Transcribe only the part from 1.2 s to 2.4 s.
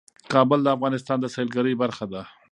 د سیلګرۍ برخه ده.